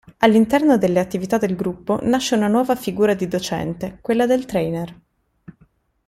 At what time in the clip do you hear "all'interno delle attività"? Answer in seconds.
0.17-1.37